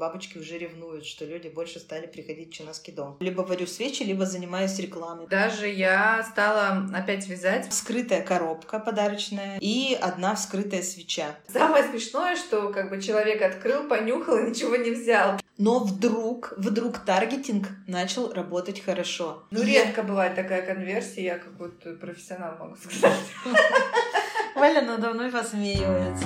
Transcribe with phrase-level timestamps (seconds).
[0.00, 3.18] Бабочки уже ревнуют, что люди больше стали приходить в Чинаский дом.
[3.20, 5.26] Либо варю свечи, либо занимаюсь рекламой.
[5.26, 7.70] Даже я стала опять вязать.
[7.70, 11.36] Скрытая коробка подарочная и одна вскрытая свеча.
[11.48, 15.38] Самое смешное, что как бы человек открыл, понюхал и ничего не взял.
[15.58, 19.42] Но вдруг, вдруг таргетинг начал работать хорошо.
[19.50, 23.18] Ну, редко бывает такая конверсия, я какой-то профессионал могу сказать.
[24.56, 26.24] Валя надо мной посмеивается.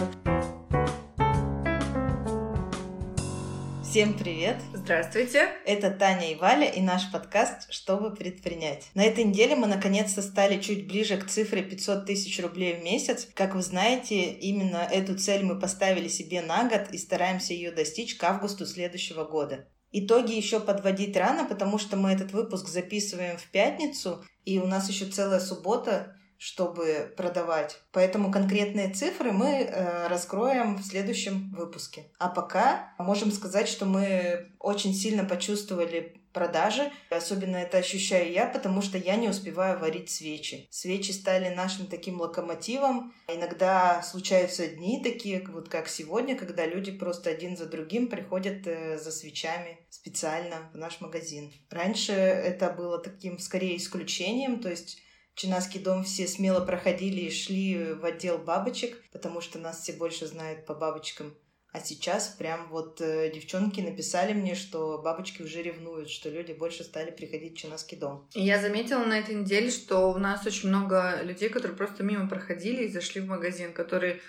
[3.95, 4.57] Всем привет!
[4.73, 5.51] Здравствуйте!
[5.65, 8.91] Это Таня и Валя и наш подкаст «Чтобы предпринять».
[8.95, 13.29] На этой неделе мы наконец-то стали чуть ближе к цифре 500 тысяч рублей в месяц.
[13.35, 18.17] Как вы знаете, именно эту цель мы поставили себе на год и стараемся ее достичь
[18.17, 19.69] к августу следующего года.
[19.93, 24.89] Итоги еще подводить рано, потому что мы этот выпуск записываем в пятницу, и у нас
[24.89, 27.81] еще целая суббота чтобы продавать.
[27.93, 32.07] Поэтому конкретные цифры мы э, раскроем в следующем выпуске.
[32.19, 36.93] А пока можем сказать, что мы очень сильно почувствовали продажи.
[37.09, 40.67] Особенно это ощущаю я, потому что я не успеваю варить свечи.
[40.71, 43.15] Свечи стали нашим таким локомотивом.
[43.29, 48.99] Иногда случаются дни такие, вот как сегодня, когда люди просто один за другим приходят э,
[48.99, 51.53] за свечами специально в наш магазин.
[51.71, 54.99] Раньше это было таким скорее исключением, то есть
[55.35, 60.27] Чинаский дом все смело проходили и шли в отдел бабочек, потому что нас все больше
[60.27, 61.35] знают по бабочкам.
[61.75, 66.85] А сейчас прям вот э, девчонки написали мне, что бабочки уже ревнуют, что люди больше
[66.85, 68.29] стали приходить в Чинаский дом.
[68.33, 72.29] И я заметила на этой неделе, что у нас очень много людей, которые просто мимо
[72.29, 74.21] проходили и зашли в магазин, которые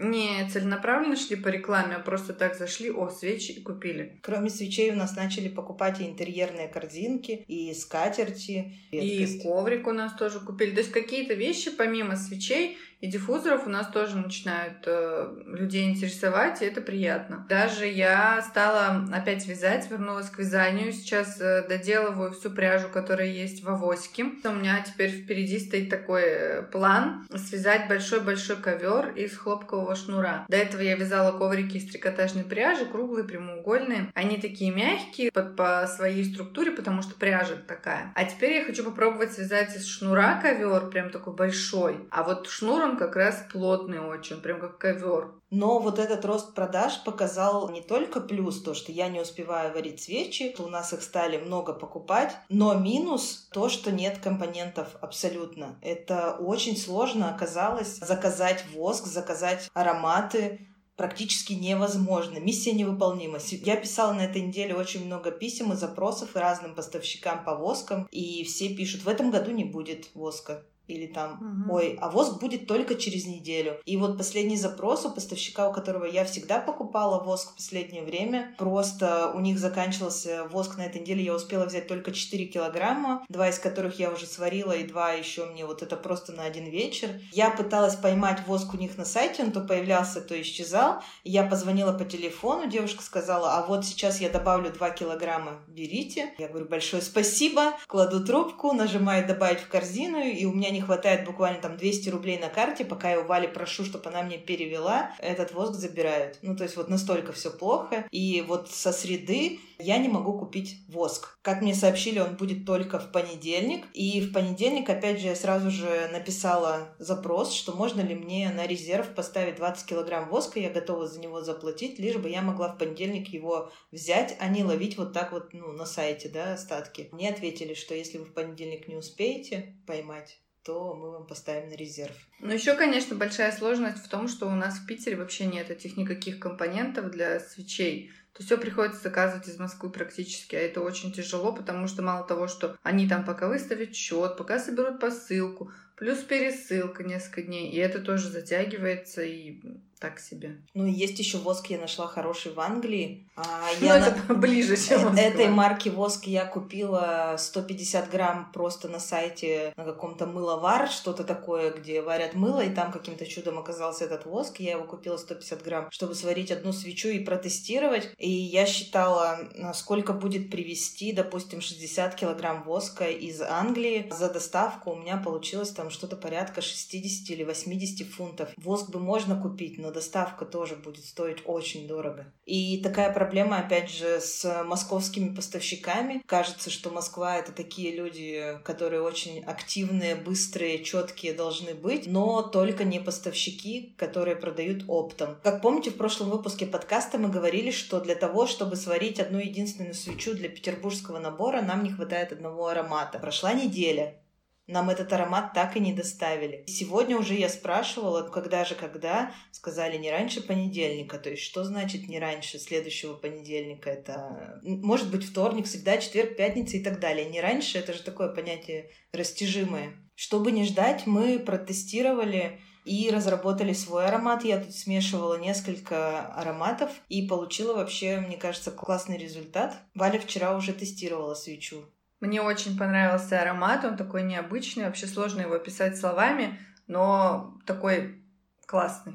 [0.00, 4.18] не целенаправленно шли по рекламе, а просто так зашли, о, свечи и купили.
[4.22, 8.74] Кроме свечей у нас начали покупать и интерьерные корзинки, и скатерти.
[8.92, 9.36] Редкость.
[9.36, 10.70] И коврик у нас тоже купили.
[10.70, 16.62] То есть какие-то вещи помимо свечей и диффузоров у нас тоже начинают э, людей интересовать,
[16.62, 17.46] и это приятно.
[17.48, 20.92] Даже я стала опять вязать, вернулась к вязанию.
[20.92, 24.24] Сейчас э, доделываю всю пряжу, которая есть в авоське.
[24.24, 30.44] У меня теперь впереди стоит такой э, план связать большой-большой ковер из хлопкового шнура.
[30.48, 34.10] До этого я вязала коврики из трикотажной пряжи, круглые, прямоугольные.
[34.14, 38.12] Они такие мягкие под, по своей структуре, потому что пряжа такая.
[38.16, 42.00] А теперь я хочу попробовать связать из шнура ковер, прям такой большой.
[42.10, 45.32] А вот шнур он как раз плотный очень, прям как ковер.
[45.50, 50.02] Но вот этот рост продаж показал не только плюс то, что я не успеваю варить
[50.02, 55.78] свечи, у нас их стали много покупать, но минус то, что нет компонентов абсолютно.
[55.82, 60.66] Это очень сложно оказалось заказать воск, заказать ароматы,
[60.96, 62.38] практически невозможно.
[62.38, 63.38] Миссия невыполнима.
[63.64, 68.44] Я писала на этой неделе очень много писем и запросов разным поставщикам по воскам, и
[68.44, 71.76] все пишут, в этом году не будет воска или там, угу.
[71.76, 73.78] ой, а воск будет только через неделю.
[73.84, 78.54] И вот последний запрос у поставщика, у которого я всегда покупала воск в последнее время,
[78.58, 83.48] просто у них заканчивался воск на этой неделе, я успела взять только 4 килограмма, два
[83.48, 87.08] из которых я уже сварила, и два еще мне вот это просто на один вечер.
[87.32, 91.02] Я пыталась поймать воск у них на сайте, он то появлялся, то исчезал.
[91.24, 96.34] Я позвонила по телефону, девушка сказала, а вот сейчас я добавлю 2 килограмма, берите.
[96.38, 100.84] Я говорю, большое спасибо, кладу трубку, нажимаю добавить в корзину, и у меня не не
[100.84, 104.38] хватает буквально там 200 рублей на карте, пока я у Вали прошу, чтобы она мне
[104.38, 106.38] перевела, этот воск забирают.
[106.42, 108.06] Ну, то есть вот настолько все плохо.
[108.12, 111.38] И вот со среды я не могу купить воск.
[111.42, 113.86] Как мне сообщили, он будет только в понедельник.
[113.92, 118.66] И в понедельник, опять же, я сразу же написала запрос, что можно ли мне на
[118.66, 122.78] резерв поставить 20 килограмм воска, я готова за него заплатить, лишь бы я могла в
[122.78, 127.08] понедельник его взять, а не ловить вот так вот ну, на сайте, да, остатки.
[127.10, 131.76] Мне ответили, что если вы в понедельник не успеете поймать, то мы вам поставим на
[131.76, 132.14] резерв.
[132.40, 135.96] Ну, еще, конечно, большая сложность в том, что у нас в Питере вообще нет этих
[135.96, 138.12] никаких компонентов для свечей.
[138.34, 142.48] То все приходится заказывать из Москвы практически, а это очень тяжело, потому что мало того,
[142.48, 148.00] что они там пока выставят счет, пока соберут посылку, плюс пересылка несколько дней, и это
[148.00, 149.60] тоже затягивается, и
[149.98, 150.58] так себе.
[150.74, 153.28] Ну и есть еще воск, я нашла хороший в Англии.
[153.36, 154.34] А, ну, я это на...
[154.38, 155.20] ближе, чем Москва.
[155.20, 161.72] Этой марки воск я купила 150 грамм просто на сайте на каком-то мыловар, что-то такое,
[161.72, 164.60] где варят мыло, и там каким-то чудом оказался этот воск.
[164.60, 168.10] Я его купила 150 грамм, чтобы сварить одну свечу и протестировать.
[168.18, 169.40] И я считала,
[169.74, 174.10] сколько будет привезти, допустим, 60 килограмм воска из Англии.
[174.16, 178.50] За доставку у меня получилось там что-то порядка 60 или 80 фунтов.
[178.56, 182.32] Воск бы можно купить, но доставка тоже будет стоить очень дорого.
[182.44, 186.22] И такая проблема, опять же, с московскими поставщиками.
[186.26, 192.84] Кажется, что Москва— это такие люди, которые очень активные, быстрые, четкие должны быть, но только
[192.84, 195.36] не поставщики, которые продают оптом.
[195.42, 199.94] Как помните, в прошлом выпуске подкаста мы говорили, что для того, чтобы сварить одну единственную
[199.94, 203.18] свечу для петербургского набора, нам не хватает одного аромата.
[203.18, 204.20] Прошла неделя,
[204.68, 206.64] нам этот аромат так и не доставили.
[206.66, 209.32] Сегодня уже я спрашивала, когда же, когда.
[209.50, 211.18] Сказали, не раньше понедельника.
[211.18, 213.90] То есть, что значит не раньше следующего понедельника?
[213.90, 217.28] Это может быть вторник, среда, четверг, пятница и так далее.
[217.28, 219.94] Не раньше, это же такое понятие растяжимое.
[220.14, 224.44] Чтобы не ждать, мы протестировали и разработали свой аромат.
[224.44, 229.76] Я тут смешивала несколько ароматов и получила вообще, мне кажется, классный результат.
[229.94, 231.84] Валя вчера уже тестировала свечу.
[232.20, 238.22] Мне очень понравился аромат, он такой необычный, вообще сложно его описать словами, но такой
[238.66, 239.14] классный.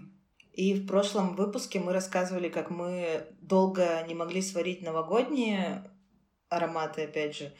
[0.53, 5.91] И в прошлом выпуске мы рассказывали, как мы долго не могли сварить новогодние
[6.49, 7.51] ароматы, опять же,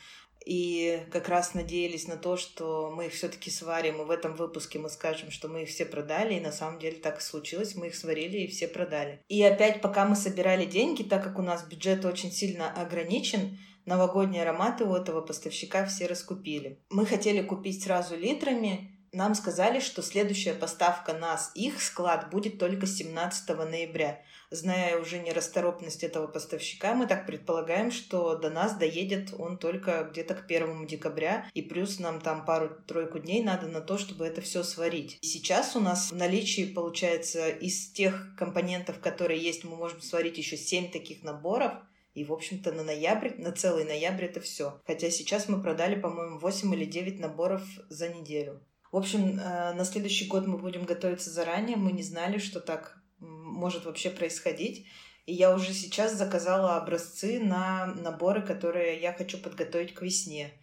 [0.45, 4.77] и как раз надеялись на то, что мы их все-таки сварим, и в этом выпуске
[4.77, 7.87] мы скажем, что мы их все продали, и на самом деле так и случилось, мы
[7.87, 9.21] их сварили и все продали.
[9.29, 14.43] И опять, пока мы собирали деньги, так как у нас бюджет очень сильно ограничен, новогодние
[14.43, 16.79] ароматы у этого поставщика все раскупили.
[16.89, 22.87] Мы хотели купить сразу литрами, нам сказали, что следующая поставка нас, их склад будет только
[22.87, 24.23] 17 ноября.
[24.49, 30.33] Зная уже нерасторопность этого поставщика, мы так предполагаем, что до нас доедет он только где-то
[30.33, 34.63] к 1 декабря, и плюс нам там пару-тройку дней надо на то, чтобы это все
[34.63, 35.19] сварить.
[35.21, 40.57] Сейчас у нас в наличии, получается, из тех компонентов, которые есть, мы можем сварить еще
[40.57, 41.73] 7 таких наборов,
[42.13, 44.79] и, в общем-то, на ноябрь, на целый ноябрь это все.
[44.85, 48.61] Хотя сейчас мы продали, по-моему, 8 или 9 наборов за неделю.
[48.91, 51.75] В общем, э, на следующий год мы будем готовиться заранее.
[51.75, 54.85] Мы не знали, что так может вообще происходить.
[55.25, 60.53] И я уже сейчас заказала образцы на наборы, которые я хочу подготовить к весне.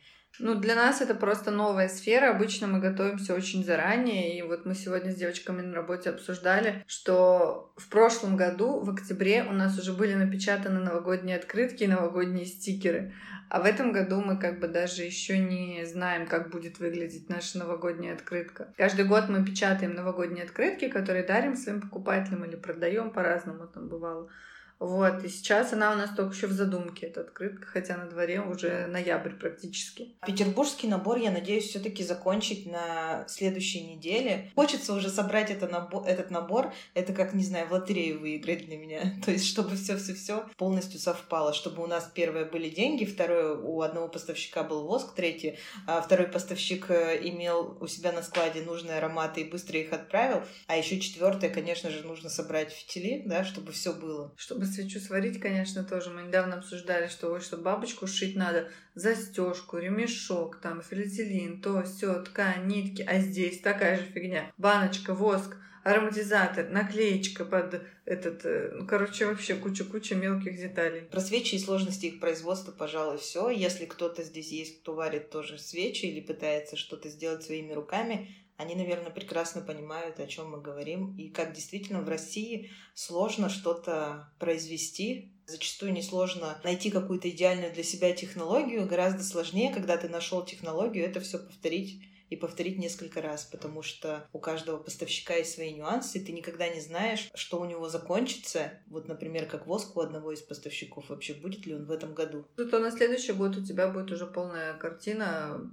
[0.43, 2.31] Ну, для нас это просто новая сфера.
[2.31, 4.39] Обычно мы готовимся очень заранее.
[4.39, 9.45] И вот мы сегодня с девочками на работе обсуждали, что в прошлом году, в октябре,
[9.45, 13.13] у нас уже были напечатаны новогодние открытки и новогодние стикеры.
[13.51, 17.59] А в этом году мы как бы даже еще не знаем, как будет выглядеть наша
[17.59, 18.73] новогодняя открытка.
[18.79, 24.31] Каждый год мы печатаем новогодние открытки, которые дарим своим покупателям или продаем по-разному там бывало.
[24.81, 28.41] Вот, и сейчас она у нас только еще в задумке, эта открытка, хотя на дворе
[28.41, 30.17] уже ноябрь практически.
[30.27, 34.51] Петербургский набор, я надеюсь, все-таки закончить на следующей неделе.
[34.55, 38.79] Хочется уже собрать это набор, этот набор, это как, не знаю, в лотерею выиграть для
[38.79, 39.15] меня.
[39.25, 44.09] То есть, чтобы все-все-все полностью совпало, чтобы у нас первое были деньги, второе у одного
[44.09, 49.43] поставщика был воск, третье, а второй поставщик э, имел у себя на складе нужные ароматы
[49.43, 53.93] и быстро их отправил, а еще четвертое, конечно же, нужно собрать фитили, да, чтобы все
[53.93, 54.33] было.
[54.37, 56.11] Чтобы свечу сварить, конечно, тоже.
[56.11, 62.23] Мы недавно обсуждали, что ой, что бабочку шить надо застежку, ремешок, там, филетилин, то, все,
[62.23, 63.03] ткань, нитки.
[63.03, 64.51] А здесь такая же фигня.
[64.57, 71.03] Баночка, воск, ароматизатор, наклеечка под этот, э, ну, короче, вообще куча-куча мелких деталей.
[71.03, 73.51] Про свечи и сложности их производства, пожалуй, все.
[73.51, 78.29] Если кто-то здесь есть, кто варит тоже свечи или пытается что-то сделать своими руками,
[78.61, 84.33] они, наверное, прекрасно понимают, о чем мы говорим, и как действительно в России сложно что-то
[84.39, 85.33] произвести.
[85.47, 91.21] Зачастую несложно найти какую-то идеальную для себя технологию, гораздо сложнее, когда ты нашел технологию, это
[91.21, 96.25] все повторить и повторить несколько раз, потому что у каждого поставщика есть свои нюансы, и
[96.25, 98.75] ты никогда не знаешь, что у него закончится.
[98.87, 102.47] Вот, например, как воск у одного из поставщиков, вообще будет ли он в этом году.
[102.57, 105.73] Зато на следующий год у тебя будет уже полная картина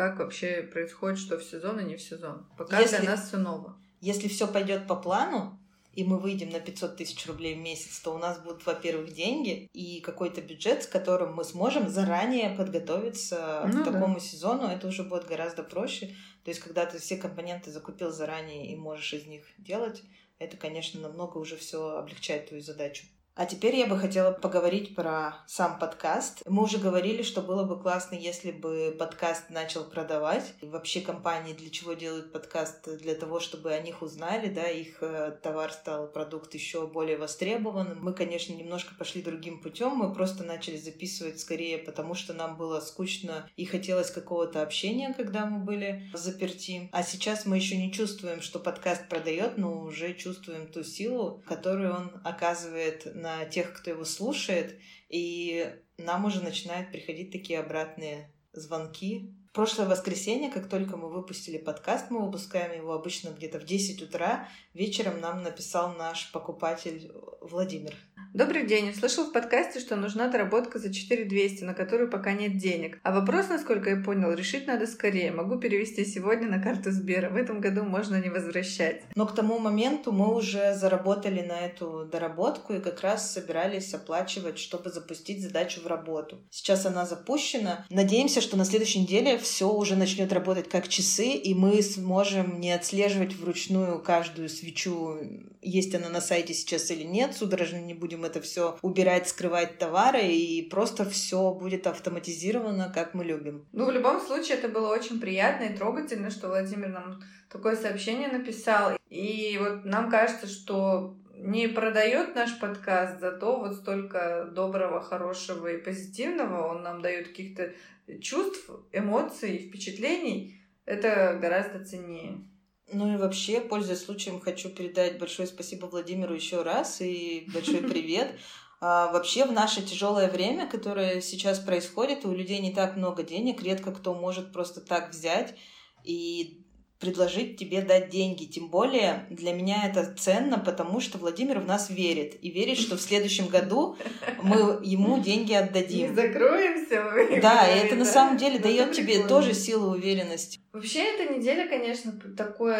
[0.00, 2.46] как вообще происходит, что в сезон и не в сезон.
[2.56, 3.76] Пока если, для нас все ново.
[4.00, 5.60] Если все пойдет по плану,
[5.92, 9.68] и мы выйдем на 500 тысяч рублей в месяц, то у нас будут, во-первых, деньги
[9.74, 14.20] и какой-то бюджет, с которым мы сможем заранее подготовиться ну, к такому да.
[14.20, 14.68] сезону.
[14.68, 16.16] Это уже будет гораздо проще.
[16.44, 20.02] То есть, когда ты все компоненты закупил заранее и можешь из них делать,
[20.38, 23.04] это, конечно, намного уже все облегчает твою задачу.
[23.36, 26.42] А теперь я бы хотела поговорить про сам подкаст.
[26.46, 30.52] Мы уже говорили, что было бы классно, если бы подкаст начал продавать.
[30.60, 32.98] И вообще компании для чего делают подкаст?
[32.98, 37.98] Для того, чтобы о них узнали, да, их э, товар стал, продукт еще более востребованным.
[38.02, 39.92] Мы, конечно, немножко пошли другим путем.
[39.92, 45.46] Мы просто начали записывать скорее, потому что нам было скучно и хотелось какого-то общения, когда
[45.46, 46.90] мы были заперти.
[46.92, 51.94] А сейчас мы еще не чувствуем, что подкаст продает, но уже чувствуем ту силу, которую
[51.94, 58.32] он оказывает на на тех, кто его слушает, и нам уже начинают приходить такие обратные
[58.52, 64.00] звонки, Прошлое воскресенье, как только мы выпустили подкаст, мы выпускаем его обычно где-то в 10
[64.00, 67.96] утра, вечером нам написал наш покупатель Владимир.
[68.32, 68.94] Добрый день.
[68.94, 73.00] Слышал в подкасте, что нужна доработка за 4200, на которую пока нет денег.
[73.02, 75.32] А вопрос, насколько я понял, решить надо скорее.
[75.32, 77.28] Могу перевести сегодня на карту Сбера.
[77.28, 79.02] В этом году можно не возвращать.
[79.16, 84.60] Но к тому моменту мы уже заработали на эту доработку и как раз собирались оплачивать,
[84.60, 86.38] чтобы запустить задачу в работу.
[86.50, 87.84] Сейчас она запущена.
[87.90, 92.72] Надеемся, что на следующей неделе все уже начнет работать как часы, и мы сможем не
[92.72, 95.18] отслеживать вручную каждую свечу,
[95.62, 100.22] есть она на сайте сейчас или нет, судорожно не будем это все убирать, скрывать товары,
[100.22, 103.66] и просто все будет автоматизировано, как мы любим.
[103.72, 108.28] Ну, в любом случае, это было очень приятно и трогательно, что Владимир нам такое сообщение
[108.28, 108.96] написал.
[109.08, 115.78] И вот нам кажется, что не продает наш подкаст, зато вот столько доброго, хорошего и
[115.78, 117.72] позитивного он нам дает каких-то
[118.18, 120.60] чувств, эмоций, впечатлений.
[120.84, 122.46] Это гораздо ценнее.
[122.92, 128.34] Ну и вообще, пользуясь случаем, хочу передать большое спасибо Владимиру еще раз и большой привет.
[128.80, 133.62] А, вообще в наше тяжелое время, которое сейчас происходит, у людей не так много денег,
[133.62, 135.54] редко кто может просто так взять
[136.02, 136.64] и
[137.00, 138.44] предложить тебе дать деньги.
[138.44, 142.36] Тем более для меня это ценно, потому что Владимир в нас верит.
[142.42, 143.96] И верит, что в следующем году
[144.42, 146.10] мы ему деньги отдадим.
[146.10, 147.02] Не закроемся.
[147.02, 150.59] Мы да, и это на самом деле дает тебе тоже силу уверенности.
[150.72, 152.76] Вообще эта неделя, конечно, такой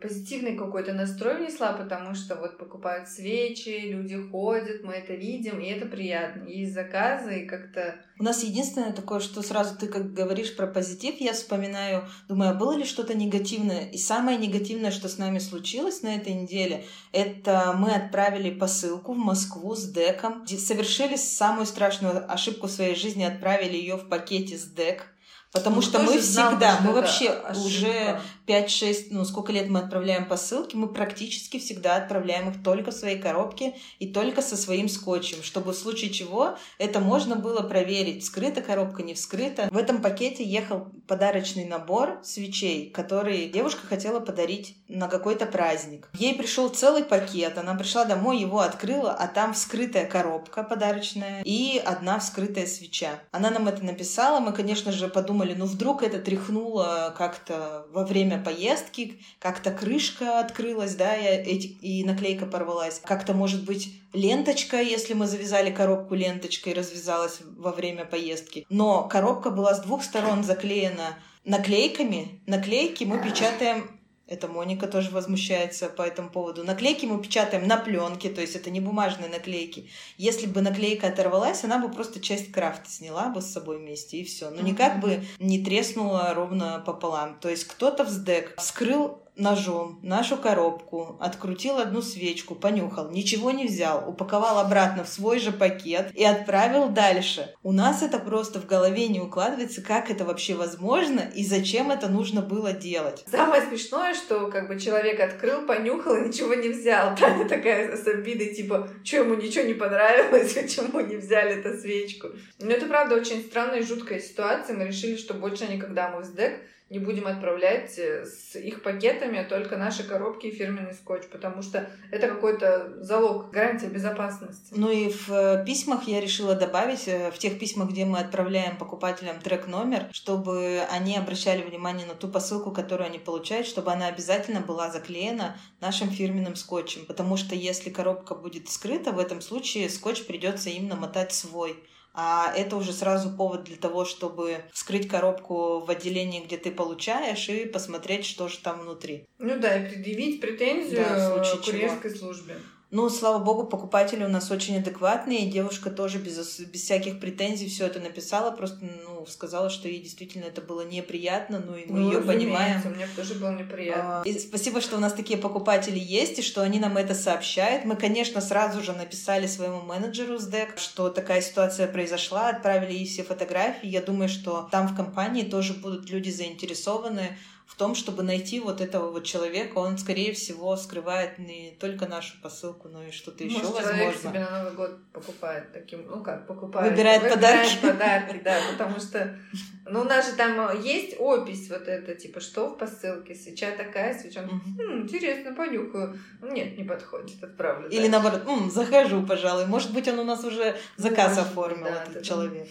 [0.00, 5.68] позитивный какой-то настрой внесла, потому что вот покупают свечи, люди ходят, мы это видим, и
[5.68, 6.48] это приятно.
[6.48, 7.96] Есть заказы, и как-то...
[8.18, 12.54] У нас единственное такое, что сразу ты как говоришь про позитив, я вспоминаю, думаю, а
[12.54, 13.90] было ли что-то негативное?
[13.90, 19.18] И самое негативное, что с нами случилось на этой неделе, это мы отправили посылку в
[19.18, 24.64] Москву с деком, совершили самую страшную ошибку в своей жизни, отправили ее в пакете с
[24.64, 25.12] дек,
[25.58, 27.66] Потому ну, что мы всегда, мы вообще ошибка.
[27.66, 32.94] уже 5-6, ну сколько лет мы отправляем посылки, мы практически всегда отправляем их только в
[32.94, 38.22] своей коробке и только со своим скотчем, чтобы в случае чего это можно было проверить,
[38.22, 39.68] вскрыта коробка, не вскрыта.
[39.70, 46.08] В этом пакете ехал подарочный набор свечей, который девушка хотела подарить на какой-то праздник.
[46.14, 51.78] Ей пришел целый пакет, она пришла домой, его открыла, а там вскрытая коробка подарочная и
[51.84, 53.20] одна вскрытая свеча.
[53.32, 58.42] Она нам это написала, мы, конечно же, подумали, ну вдруг это тряхнуло как-то во время
[58.42, 63.00] поездки, как-то крышка открылась, да, и, и наклейка порвалась.
[63.04, 68.66] Как-то, может быть, ленточка, если мы завязали коробку ленточкой, развязалась во время поездки.
[68.68, 72.40] Но коробка была с двух сторон заклеена наклейками.
[72.46, 73.95] Наклейки мы печатаем
[74.26, 76.64] это Моника тоже возмущается по этому поводу.
[76.64, 79.88] Наклейки мы печатаем на пленке, то есть это не бумажные наклейки.
[80.16, 84.24] Если бы наклейка оторвалась, она бы просто часть крафта сняла бы с собой вместе и
[84.24, 84.50] все.
[84.50, 87.38] Но никак бы не треснула ровно пополам.
[87.38, 93.66] То есть кто-то в СДЭК вскрыл ножом нашу коробку, открутил одну свечку, понюхал, ничего не
[93.66, 97.54] взял, упаковал обратно в свой же пакет и отправил дальше.
[97.62, 102.08] У нас это просто в голове не укладывается, как это вообще возможно и зачем это
[102.08, 103.24] нужно было делать.
[103.30, 107.14] Самое смешное, что как бы человек открыл, понюхал и ничего не взял.
[107.20, 112.28] Таня такая с обидой, типа, что ему ничего не понравилось, почему не взяли эту свечку.
[112.58, 114.76] Но это правда очень странная и жуткая ситуация.
[114.76, 119.44] Мы решили, что больше никогда мы в СДЭК не будем отправлять э, с их пакетами
[119.48, 124.72] только наши коробки и фирменный скотч, потому что это какой-то залог, гарантия безопасности.
[124.76, 128.76] Ну и в э, письмах я решила добавить, э, в тех письмах, где мы отправляем
[128.76, 134.60] покупателям трек-номер, чтобы они обращали внимание на ту посылку, которую они получают, чтобы она обязательно
[134.60, 140.24] была заклеена нашим фирменным скотчем, потому что если коробка будет скрыта, в этом случае скотч
[140.24, 141.82] придется им намотать свой
[142.16, 147.48] а это уже сразу повод для того, чтобы вскрыть коробку в отделении, где ты получаешь,
[147.50, 149.26] и посмотреть, что же там внутри.
[149.38, 152.18] Ну да, и предъявить претензию да, в курьерской чего.
[152.18, 152.56] службе.
[152.92, 155.50] Ну, слава богу, покупатели у нас очень адекватные.
[155.50, 158.52] Девушка тоже без, без всяких претензий все это написала.
[158.52, 161.60] Просто, ну, сказала, что ей действительно это было неприятно.
[161.66, 162.80] Ну, и мы ну, ее понимаем.
[162.94, 164.20] Мне тоже было неприятно.
[164.20, 167.84] А, и спасибо, что у нас такие покупатели есть, и что они нам это сообщают.
[167.84, 173.06] Мы, конечно, сразу же написали своему менеджеру с ДЭК, что такая ситуация произошла, отправили ей
[173.06, 173.88] все фотографии.
[173.88, 177.36] Я думаю, что там в компании тоже будут люди заинтересованы
[177.66, 179.78] в том, чтобы найти вот этого вот человека.
[179.78, 183.82] Он, скорее всего, скрывает не только нашу посылку, но и что-то еще, возможно.
[183.82, 186.90] человек себе на Новый год покупает таким, ну как, покупает.
[186.90, 187.86] Выбирает, выбирает подарки.
[187.86, 189.36] подарки, да, потому что,
[189.84, 194.16] ну у нас же там есть опись вот это, типа, что в посылке, свеча такая,
[194.16, 196.16] свеча, хм, интересно, понюхаю.
[196.42, 197.88] Нет, не подходит, отправлю.
[197.90, 198.42] Или наоборот,
[198.72, 199.66] захожу, пожалуй.
[199.66, 202.68] Может быть, он у нас уже заказ оформил, да, этот человек.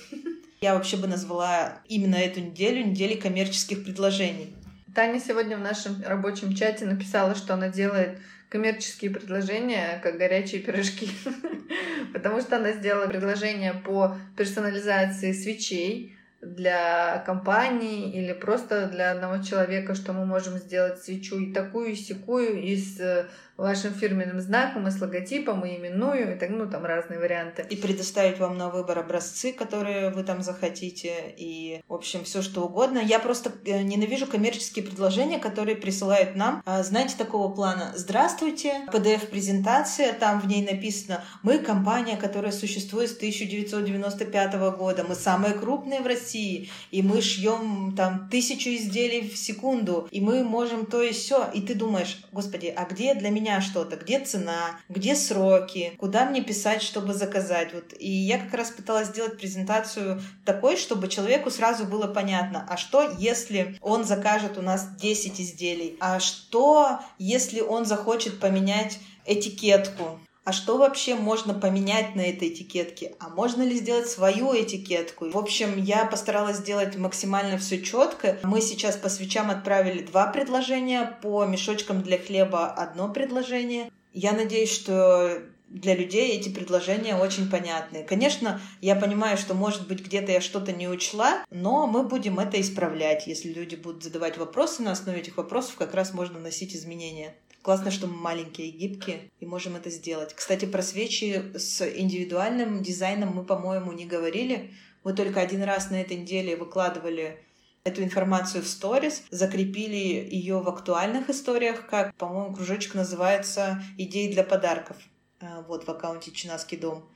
[0.61, 4.55] Я вообще бы назвала именно эту неделю неделей коммерческих предложений.
[4.95, 11.11] Таня сегодня в нашем рабочем чате написала, что она делает коммерческие предложения, как горячие пирожки.
[12.13, 16.14] Потому что она сделала предложение по персонализации свечей
[16.45, 21.95] для компании или просто для одного человека, что мы можем сделать свечу и такую, и
[21.95, 23.25] секую, и с э,
[23.57, 27.65] вашим фирменным знаком и с логотипом, и именную, и так, ну, там разные варианты.
[27.69, 32.63] И предоставить вам на выбор образцы, которые вы там захотите, и, в общем, все что
[32.65, 32.99] угодно.
[32.99, 37.93] Я просто э, ненавижу коммерческие предложения, которые присылают нам, а, знаете, такого плана.
[37.95, 45.53] Здравствуйте, PDF-презентация, там в ней написано, мы компания, которая существует с 1995 года, мы самые
[45.53, 51.01] крупные в России, и мы шьем там тысячу изделий в секунду, и мы можем то
[51.01, 51.49] и все.
[51.53, 56.43] И ты думаешь, господи, а где для меня что-то, где цена, где сроки, куда мне
[56.43, 57.73] писать, чтобы заказать.
[57.73, 57.93] Вот.
[57.99, 63.13] И я как раз пыталась сделать презентацию такой, чтобы человеку сразу было понятно, а что,
[63.19, 70.53] если он закажет у нас 10 изделий, а что, если он захочет поменять этикетку, а
[70.53, 75.29] что вообще можно поменять на этой этикетке, а можно ли сделать свою этикетку.
[75.29, 78.37] В общем, я постаралась сделать максимально все четко.
[78.43, 83.91] Мы сейчас по свечам отправили два предложения, по мешочкам для хлеба одно предложение.
[84.13, 88.03] Я надеюсь, что для людей эти предложения очень понятны.
[88.03, 92.61] Конечно, я понимаю, что, может быть, где-то я что-то не учла, но мы будем это
[92.61, 93.25] исправлять.
[93.25, 97.33] Если люди будут задавать вопросы, на основе этих вопросов как раз можно вносить изменения.
[97.65, 100.35] Классно, что мы маленькие и гибкие и можем это сделать.
[100.35, 104.71] Кстати, про свечи с индивидуальным дизайном мы, по-моему, не говорили.
[105.03, 107.43] Мы только один раз на этой неделе выкладывали
[107.83, 114.43] эту информацию в сторис, закрепили ее в актуальных историях, как, по-моему, кружочек называется «Идеи для
[114.43, 114.97] подарков».
[115.39, 117.09] А, вот в аккаунте «Чинаский дом».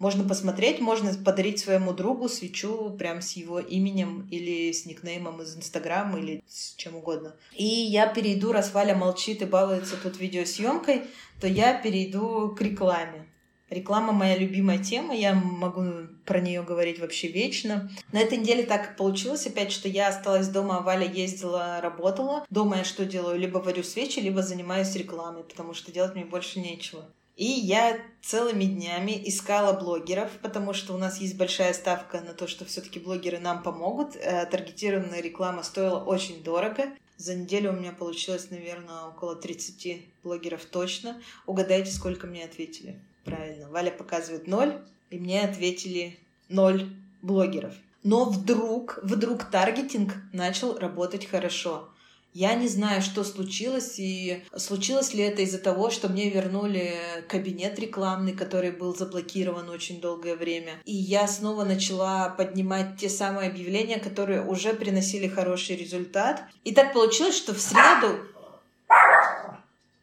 [0.00, 5.54] Можно посмотреть, можно подарить своему другу свечу прям с его именем или с никнеймом из
[5.54, 7.36] Инстаграма или с чем угодно.
[7.54, 11.02] И я перейду, раз Валя молчит и балуется тут видеосъемкой,
[11.38, 13.26] то я перейду к рекламе.
[13.68, 15.84] Реклама моя любимая тема, я могу
[16.24, 17.90] про нее говорить вообще вечно.
[18.10, 22.46] На этой неделе так получилось опять, что я осталась дома, а Валя ездила, работала.
[22.48, 23.38] Дома я что делаю?
[23.38, 27.04] Либо варю свечи, либо занимаюсь рекламой, потому что делать мне больше нечего.
[27.36, 32.46] И я целыми днями искала блогеров, потому что у нас есть большая ставка на то,
[32.46, 34.16] что все-таки блогеры нам помогут.
[34.16, 36.84] Э, таргетированная реклама стоила очень дорого.
[37.16, 41.20] За неделю у меня получилось, наверное, около 30 блогеров точно.
[41.46, 42.98] Угадайте, сколько мне ответили.
[43.24, 43.68] Правильно.
[43.68, 46.88] Валя показывает ноль, и мне ответили ноль
[47.20, 47.74] блогеров.
[48.02, 51.89] Но вдруг, вдруг таргетинг начал работать хорошо.
[52.32, 56.94] Я не знаю, что случилось, и случилось ли это из-за того, что мне вернули
[57.28, 60.74] кабинет рекламный, который был заблокирован очень долгое время.
[60.84, 66.44] И я снова начала поднимать те самые объявления, которые уже приносили хороший результат.
[66.62, 68.20] И так получилось, что в среду...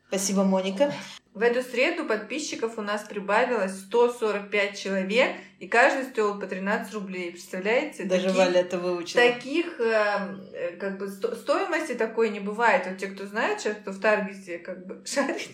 [0.10, 0.94] Спасибо, Моника.
[1.38, 7.30] В эту среду подписчиков у нас прибавилось 145 человек, и каждый стоил по 13 рублей.
[7.30, 8.06] Представляете?
[8.06, 9.22] Даже таких, Валя это выучила.
[9.22, 12.88] Таких, эм, э, как бы, сто, стоимости такой не бывает.
[12.88, 15.52] Вот те, кто знает, сейчас, кто в таргете как бы шарит.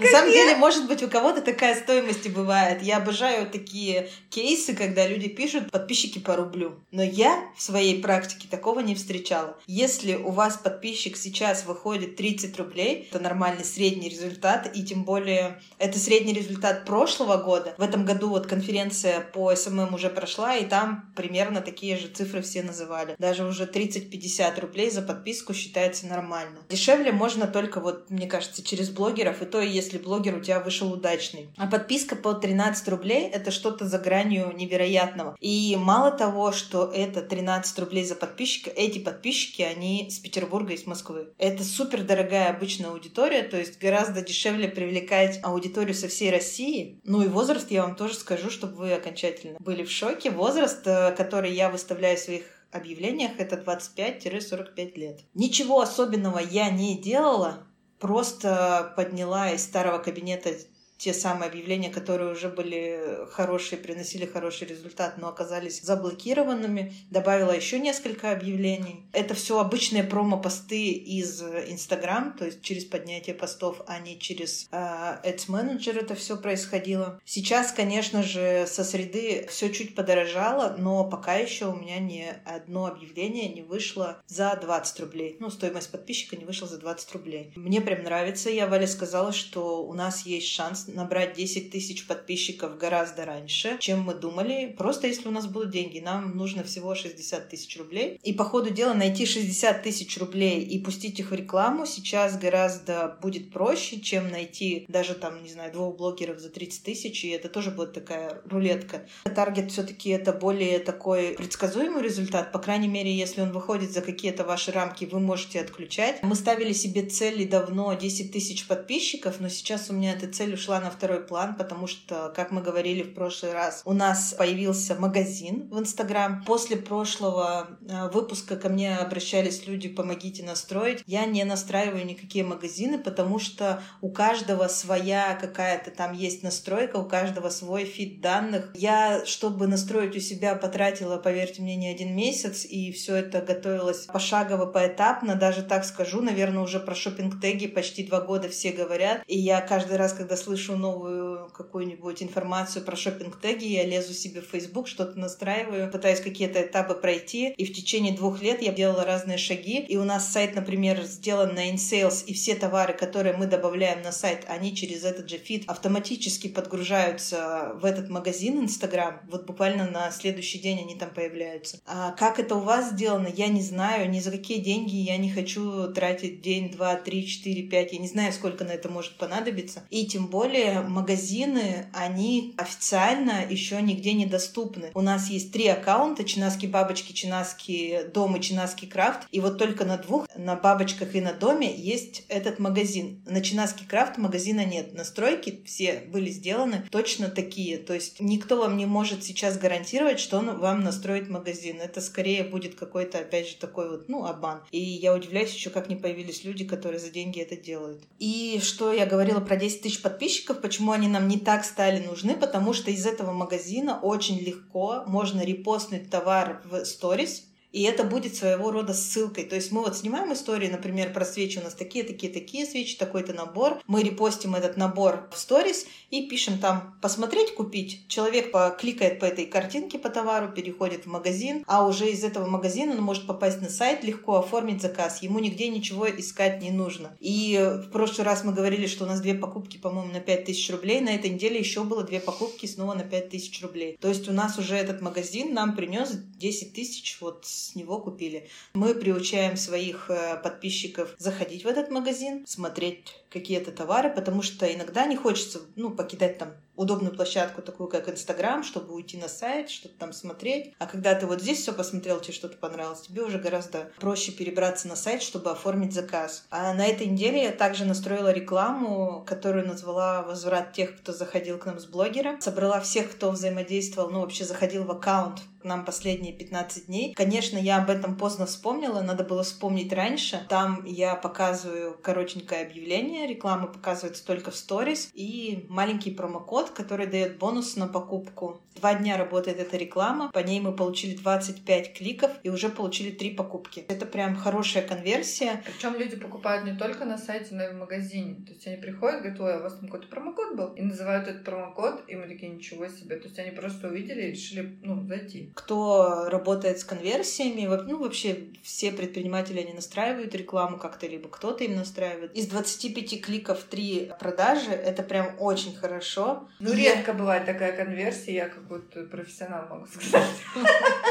[0.00, 2.82] На самом деле, может быть, у кого-то такая стоимость и бывает.
[2.82, 6.80] Я обожаю такие кейсы, когда люди пишут подписчики по рублю.
[6.90, 9.56] Но я в своей практике такого не встречала.
[9.66, 15.60] Если у вас подписчик сейчас выходит 30 рублей, это нормальный средний результат, и тем более
[15.78, 17.74] это средний результат прошлого года.
[17.76, 22.42] В этом году вот конференция по СММ уже прошла, и там примерно такие же цифры
[22.42, 23.16] все называли.
[23.18, 26.60] Даже уже 30-50 рублей за подписку считается нормально.
[26.68, 30.92] Дешевле можно только вот, мне кажется, через блогеров и то, если блогер у тебя вышел
[30.92, 31.48] удачный.
[31.56, 35.36] А подписка по 13 рублей— это что-то за гранью невероятного.
[35.40, 40.76] И мало того, что это 13 рублей за подписчика, эти подписчики, они с Петербурга и
[40.76, 41.32] с Москвы.
[41.38, 47.00] Это супер дорогая обычная аудитория, то есть гораздо дешевле привлекать аудиторию со всей России.
[47.04, 50.30] Ну и возраст я вам тоже скажу, чтобы вы окончательно были в шоке.
[50.30, 55.20] Возраст, э, который я выставляю в своих объявлениях это 25-45 лет.
[55.34, 57.66] Ничего особенного я не делала,
[58.00, 60.54] просто подняла из старого кабинета
[61.00, 66.92] те самые объявления, которые уже были хорошие, приносили хороший результат, но оказались заблокированными.
[67.10, 69.06] Добавила еще несколько объявлений.
[69.12, 74.76] Это все обычные промо-посты из Instagram, то есть через поднятие постов, а не через э,
[74.76, 77.18] Ads Manager это все происходило.
[77.24, 82.84] Сейчас, конечно же, со среды все чуть подорожало, но пока еще у меня ни одно
[82.84, 85.38] объявление не вышло за 20 рублей.
[85.40, 87.54] Ну, стоимость подписчика не вышла за 20 рублей.
[87.56, 88.50] Мне прям нравится.
[88.50, 94.02] Я Вале сказала, что у нас есть шанс набрать 10 тысяч подписчиков гораздо раньше, чем
[94.02, 94.74] мы думали.
[94.76, 98.18] Просто если у нас будут деньги, нам нужно всего 60 тысяч рублей.
[98.22, 103.18] И по ходу дела найти 60 тысяч рублей и пустить их в рекламу сейчас гораздо
[103.22, 107.48] будет проще, чем найти даже там, не знаю, двух блогеров за 30 тысяч, и это
[107.48, 109.06] тоже будет такая рулетка.
[109.24, 114.44] Таргет все-таки это более такой предсказуемый результат, по крайней мере, если он выходит за какие-то
[114.44, 116.22] ваши рамки, вы можете отключать.
[116.22, 120.79] Мы ставили себе цели давно 10 тысяч подписчиков, но сейчас у меня эта цель ушла
[120.80, 125.68] на второй план, потому что, как мы говорили в прошлый раз, у нас появился магазин
[125.70, 126.44] в Инстаграм.
[126.44, 131.02] После прошлого э, выпуска ко мне обращались люди, помогите настроить.
[131.06, 137.04] Я не настраиваю никакие магазины, потому что у каждого своя какая-то там есть настройка, у
[137.04, 138.70] каждого свой feed данных.
[138.74, 144.06] Я, чтобы настроить у себя, потратила, поверьте мне, не один месяц, и все это готовилось
[144.06, 145.34] пошагово, поэтапно.
[145.34, 149.22] Даже так скажу, наверное, уже про шопинг-теги почти два года все говорят.
[149.26, 154.46] И я каждый раз, когда слышу новую какую-нибудь информацию про шопинг-теги, я лезу себе в
[154.46, 157.54] Facebook, что-то настраиваю, пытаюсь какие-то этапы пройти.
[157.56, 159.78] И в течение двух лет я делала разные шаги.
[159.80, 164.12] И у нас сайт, например, сделан на InSales, и все товары, которые мы добавляем на
[164.12, 169.20] сайт, они через этот же feed автоматически подгружаются в этот магазин Instagram.
[169.30, 171.80] Вот буквально на следующий день они там появляются.
[171.86, 174.10] А как это у вас сделано, я не знаю.
[174.10, 177.92] Ни за какие деньги я не хочу тратить день, два, три, четыре, пять.
[177.92, 179.82] Я не знаю, сколько на это может понадобиться.
[179.90, 184.90] И тем более магазины, они официально еще нигде не доступны.
[184.94, 186.24] У нас есть три аккаунта.
[186.24, 189.26] Чинаски бабочки, Чинаски дом и Чинаски крафт.
[189.30, 193.22] И вот только на двух, на бабочках и на доме есть этот магазин.
[193.26, 194.94] На Чинаски крафт магазина нет.
[194.94, 197.78] Настройки все были сделаны точно такие.
[197.78, 201.80] То есть никто вам не может сейчас гарантировать, что он вам настроит магазин.
[201.80, 204.62] Это скорее будет какой-то, опять же, такой вот, ну, обман.
[204.70, 208.02] И я удивляюсь еще, как не появились люди, которые за деньги это делают.
[208.18, 212.34] И что я говорила про 10 тысяч подписчиков, почему они нам не так стали нужны,
[212.34, 218.34] потому что из этого магазина очень легко можно репостнуть товар в сторис, и это будет
[218.34, 219.44] своего рода ссылкой.
[219.44, 221.58] То есть мы вот снимаем истории, например, про свечи.
[221.58, 223.80] У нас такие, такие, такие свечи, такой-то набор.
[223.86, 228.08] Мы репостим этот набор в сторис и пишем там «посмотреть, купить».
[228.08, 232.92] Человек кликает по этой картинке по товару, переходит в магазин, а уже из этого магазина
[232.92, 235.22] он может попасть на сайт, легко оформить заказ.
[235.22, 237.16] Ему нигде ничего искать не нужно.
[237.20, 241.00] И в прошлый раз мы говорили, что у нас две покупки, по-моему, на 5000 рублей.
[241.00, 243.96] На этой неделе еще было две покупки снова на 5000 рублей.
[244.00, 248.48] То есть у нас уже этот магазин нам принес 10 тысяч вот с него купили.
[248.74, 255.06] Мы приучаем своих э, подписчиков заходить в этот магазин, смотреть какие-то товары, потому что иногда
[255.06, 259.94] не хочется, ну, покидать там удобную площадку, такую как Инстаграм, чтобы уйти на сайт, что-то
[259.98, 260.72] там смотреть.
[260.78, 264.88] А когда ты вот здесь все посмотрел, тебе что-то понравилось, тебе уже гораздо проще перебраться
[264.88, 266.46] на сайт, чтобы оформить заказ.
[266.50, 271.66] А на этой неделе я также настроила рекламу, которую назвала «Возврат тех, кто заходил к
[271.66, 272.40] нам с блогера».
[272.40, 277.12] Собрала всех, кто взаимодействовал, ну, вообще заходил в аккаунт к нам последние 15 дней.
[277.14, 280.44] Конечно, я об этом поздно вспомнила, надо было вспомнить раньше.
[280.48, 287.38] Там я показываю коротенькое объявление, реклама показывается только в сторис, и маленький промокод, который дает
[287.38, 288.60] бонус на покупку.
[288.76, 293.30] Два дня работает эта реклама, по ней мы получили 25 кликов и уже получили три
[293.30, 293.84] покупки.
[293.88, 295.62] Это прям хорошая конверсия.
[295.66, 298.36] Причем люди покупают не только на сайте, но и в магазине.
[298.46, 301.28] То есть они приходят, говорят, ой, а у вас там какой-то промокод был, и называют
[301.28, 303.16] этот промокод, и мы такие, ничего себе.
[303.16, 305.52] То есть они просто увидели и решили, ну, зайти.
[305.54, 311.76] Кто работает с конверсиями, ну, вообще все предприниматели, они настраивают рекламу как-то, либо кто-то им
[311.76, 312.34] настраивает.
[312.34, 316.48] Из 25 кликов 3 продажи, это прям очень хорошо.
[316.60, 320.26] Ну, редко бывает такая конверсия, я как будто профессионал могу сказать.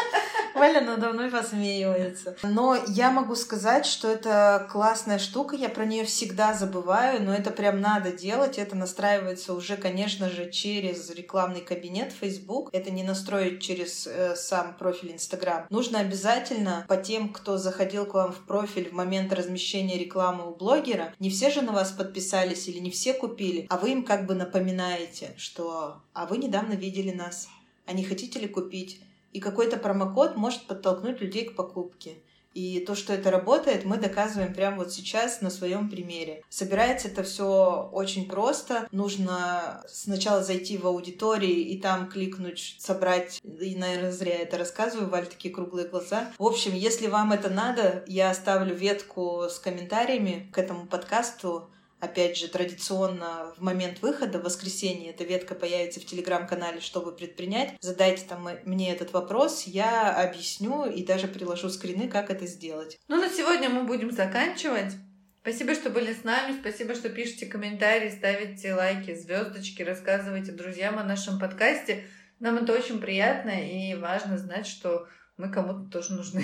[0.60, 2.36] Валя надо мной посмеивается.
[2.44, 7.52] Но я могу сказать, что это классная штука, я про нее всегда забываю, но это
[7.52, 8.58] прям надо делать.
[8.58, 12.70] Это настраивается уже, конечно же, через рекламный кабинет Facebook.
[12.74, 15.68] Это не настроить через э, сам профиль Instagram.
[15.70, 20.56] Нужно обязательно по тем, кто заходил к вам в профиль в момент размещения рекламы у
[20.56, 24.26] блогера, не все же на вас подписались или не все купили, а вы им как
[24.26, 27.48] бы напоминаете, что «а вы недавно видели нас,
[27.86, 29.00] а не хотите ли купить?»
[29.34, 32.16] И какой-то промокод может подтолкнуть людей к покупке.
[32.54, 36.44] И то, что это работает, мы доказываем прямо вот сейчас на своем примере.
[36.50, 38.88] Собирается это все очень просто.
[38.92, 43.40] Нужно сначала зайти в аудитории и там кликнуть «собрать».
[43.44, 46.32] И, наверное, зря это рассказываю, Валь, такие круглые глаза.
[46.40, 52.38] В общем, если вам это надо, я оставлю ветку с комментариями к этому подкасту Опять
[52.38, 57.76] же, традиционно в момент выхода, в воскресенье, эта ветка появится в телеграм-канале «Чтобы предпринять».
[57.82, 62.98] Задайте там мне этот вопрос, я объясню и даже приложу скрины, как это сделать.
[63.10, 64.94] Ну, на сегодня мы будем заканчивать.
[65.42, 71.04] Спасибо, что были с нами, спасибо, что пишете комментарии, ставите лайки, звездочки, рассказывайте друзьям о
[71.04, 72.06] нашем подкасте.
[72.40, 76.44] Нам это очень приятно и важно знать, что мы кому-то тоже нужны.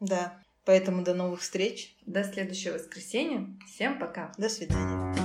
[0.00, 0.40] Да.
[0.64, 1.94] Поэтому до новых встреч.
[2.06, 3.46] До следующего воскресенья.
[3.66, 4.32] Всем пока.
[4.38, 5.23] До свидания.